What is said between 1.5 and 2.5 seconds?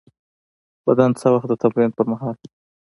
تمرین پر مهال